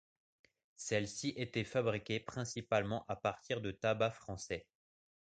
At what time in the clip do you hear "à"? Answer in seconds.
3.07-3.15